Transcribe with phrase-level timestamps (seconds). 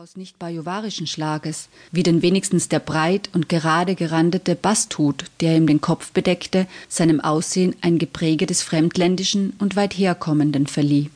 [0.00, 5.66] durchaus nicht bajuwarischen Schlages, wie denn wenigstens der breit und gerade gerandete Basthut, der ihm
[5.66, 11.10] den Kopf bedeckte, seinem Aussehen ein Gepräge des Fremdländischen und weit herkommenden verlieh.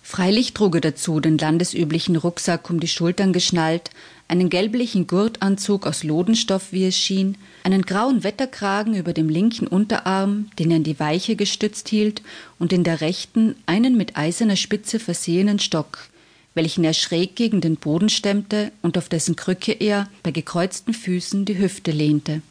[0.00, 3.90] Freilich trug er dazu den landesüblichen Rucksack um die Schultern geschnallt,
[4.26, 10.50] einen gelblichen Gurtanzug aus Lodenstoff, wie es schien, einen grauen Wetterkragen über dem linken Unterarm,
[10.58, 12.22] den er in die Weiche gestützt hielt,
[12.58, 16.08] und in der rechten einen mit eiserner Spitze versehenen Stock,
[16.54, 21.44] welchen er schräg gegen den Boden stemmte und auf dessen Krücke er bei gekreuzten Füßen
[21.44, 22.42] die Hüfte lehnte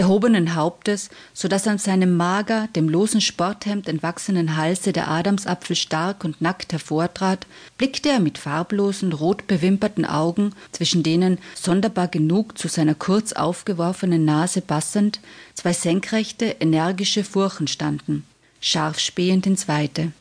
[0.00, 6.24] erhobenen Hauptes, so dass an seinem mager, dem losen Sporthemd entwachsenen Halse der Adamsapfel stark
[6.24, 7.46] und nackt hervortrat,
[7.76, 14.24] blickte er mit farblosen, rot bewimperten Augen, zwischen denen sonderbar genug zu seiner kurz aufgeworfenen
[14.24, 15.20] Nase passend
[15.54, 18.24] zwei senkrechte, energische Furchen standen,
[18.60, 20.12] scharf spähend ins Weite.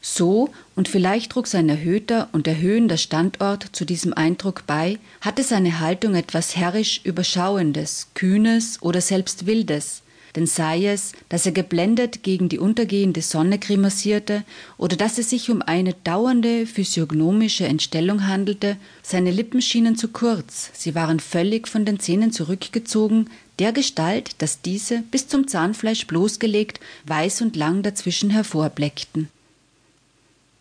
[0.00, 5.80] So und vielleicht trug sein erhöhter und erhöhender Standort zu diesem Eindruck bei, hatte seine
[5.80, 10.02] Haltung etwas herrisch Überschauendes, Kühnes oder selbst Wildes,
[10.36, 14.44] denn sei es, dass er geblendet gegen die untergehende Sonne grimassierte
[14.78, 20.70] oder dass es sich um eine dauernde physiognomische Entstellung handelte, seine Lippen schienen zu kurz,
[20.72, 26.80] sie waren völlig von den Zähnen zurückgezogen, der Gestalt, dass diese bis zum Zahnfleisch bloßgelegt,
[27.04, 29.28] weiß und lang dazwischen hervorbleckten.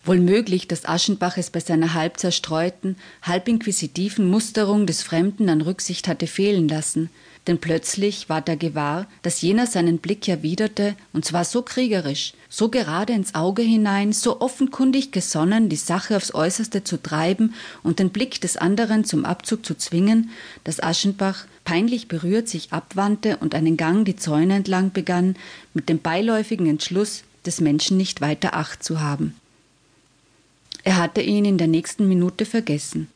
[0.06, 5.62] Wohl möglich, dass Aschenbach es bei seiner halb zerstreuten, halb inquisitiven Musterung des Fremden an
[5.62, 7.10] Rücksicht hatte fehlen lassen,
[7.48, 12.70] denn plötzlich ward er gewahr, dass jener seinen Blick erwiderte, und zwar so kriegerisch, so
[12.70, 18.12] gerade ins Auge hinein, so offenkundig gesonnen, die Sache aufs äußerste zu treiben und den
[18.12, 20.30] Blick des anderen zum Abzug zu zwingen,
[20.64, 25.36] dass Aschenbach, peinlich berührt, sich abwandte und einen Gang die Zäune entlang begann,
[25.74, 29.34] mit dem beiläufigen Entschluss, des Menschen nicht weiter Acht zu haben.
[30.84, 33.08] Er hatte ihn in der nächsten Minute vergessen.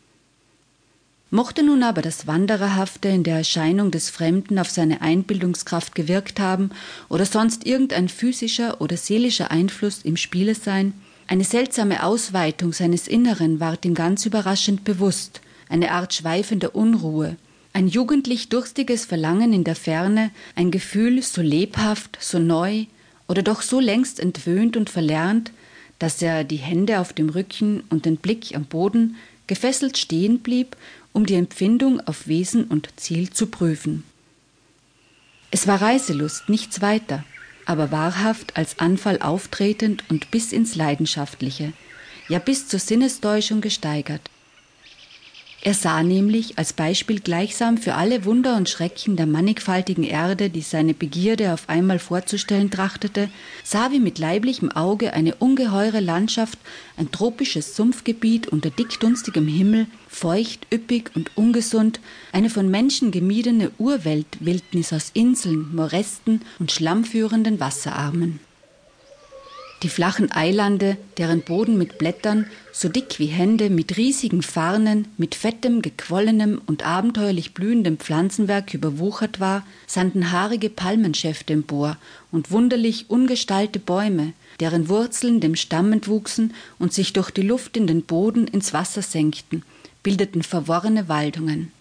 [1.32, 6.70] Mochte nun aber das Wandererhafte in der Erscheinung des Fremden auf seine Einbildungskraft gewirkt haben
[7.10, 10.94] oder sonst irgendein physischer oder seelischer Einfluss im Spiele sein,
[11.26, 17.38] eine seltsame Ausweitung seines Inneren ward ihm ganz überraschend bewusst, eine Art schweifender Unruhe,
[17.74, 22.86] ein jugendlich durstiges Verlangen in der Ferne, ein Gefühl so lebhaft, so neu
[23.28, 25.52] oder doch so längst entwöhnt und verlernt,
[26.04, 29.16] dass er die Hände auf dem Rücken und den Blick am Boden
[29.48, 30.76] gefesselt stehen blieb,
[31.14, 34.04] um die Empfindung auf Wesen und Ziel zu prüfen.
[35.50, 37.24] Es war Reiselust, nichts weiter,
[37.66, 41.72] aber wahrhaft als Anfall auftretend und bis ins Leidenschaftliche,
[42.28, 44.30] ja bis zur Sinnestäuschung gesteigert.
[45.66, 50.60] Er sah nämlich als Beispiel gleichsam für alle Wunder und Schrecken der mannigfaltigen Erde, die
[50.60, 53.30] seine Begierde auf einmal vorzustellen trachtete,
[53.64, 56.60] sah wie mit leiblichem Auge eine ungeheure Landschaft,
[56.98, 62.02] ein tropisches Sumpfgebiet unter dickdunstigem Himmel, feucht, üppig und ungesund,
[62.34, 68.42] eine von Menschen gemiedene Urweltwildnis aus Inseln, Moresten und schlammführenden Wasserarmen
[69.84, 75.36] die flachen Eilande, deren Boden mit Blättern, so dick wie Hände, mit riesigen Farnen, mit
[75.36, 81.98] fettem, gequollenem und abenteuerlich blühendem Pflanzenwerk überwuchert war, sandten haarige Palmenschäfte empor
[82.32, 87.86] und wunderlich ungestallte Bäume, deren Wurzeln dem Stamm entwuchsen und sich durch die Luft in
[87.86, 89.64] den Boden ins Wasser senkten,
[90.02, 91.72] bildeten verworrene Waldungen.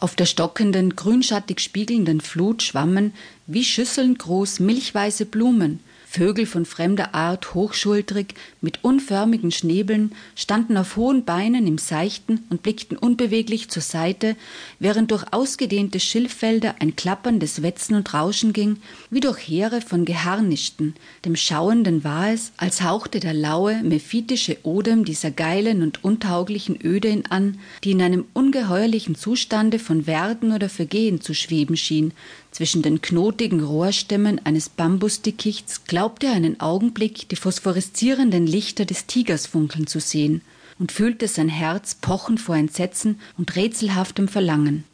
[0.00, 3.12] Auf der stockenden, grünschattig spiegelnden Flut schwammen
[3.46, 5.80] wie Schüsseln groß milchweiße Blumen,
[6.10, 12.62] Vögel von fremder Art, hochschultrig, mit unförmigen Schnäbeln, standen auf hohen Beinen im Seichten und
[12.62, 14.34] blickten unbeweglich zur Seite,
[14.78, 18.78] während durch ausgedehnte Schilffelder ein klapperndes Wetzen und Rauschen ging,
[19.10, 20.94] wie durch Heere von Geharnischten.
[21.26, 27.08] Dem Schauenden war es, als hauchte der laue, mephitische Odem dieser geilen und untauglichen Öde
[27.08, 32.14] ihn an, die in einem ungeheuerlichen Zustande von Werden oder Vergehen zu schweben schien,
[32.50, 39.88] zwischen den knotigen Rohrstämmen eines Bambusdickichts glaubte einen Augenblick die phosphoreszierenden Lichter des Tigers funkeln
[39.88, 40.42] zu sehen
[40.78, 44.84] und fühlte sein Herz pochen vor Entsetzen und rätselhaftem Verlangen.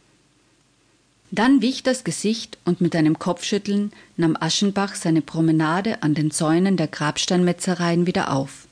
[1.31, 6.79] Dann wich das Gesicht und mit einem Kopfschütteln nahm Aschenbach seine Promenade an den Zäunen
[6.79, 8.67] der Grabsteinmetzereien wieder auf.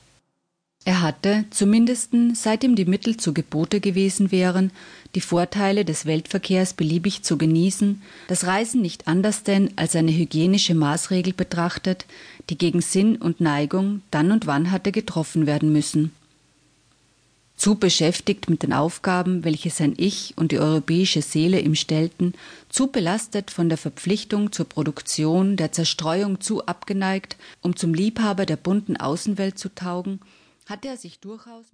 [0.85, 4.71] Er hatte, zumindest seit ihm die Mittel zu Gebote gewesen wären,
[5.15, 10.75] die Vorteile des Weltverkehrs beliebig zu genießen, das Reisen nicht anders denn als eine hygienische
[10.75, 12.05] Maßregel betrachtet,
[12.49, 16.11] die gegen Sinn und Neigung dann und wann hatte getroffen werden müssen.
[17.55, 22.33] Zu beschäftigt mit den Aufgaben, welche sein Ich und die europäische Seele ihm stellten,
[22.67, 28.57] zu belastet von der Verpflichtung zur Produktion, der Zerstreuung zu abgeneigt, um zum Liebhaber der
[28.57, 30.19] bunten Außenwelt zu taugen,
[30.65, 31.71] hatte er sich durchaus mit